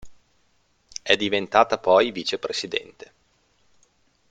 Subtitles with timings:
[1.03, 3.13] È diventata poi vicepresidente.